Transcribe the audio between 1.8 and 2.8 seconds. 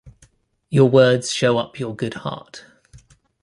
good heart.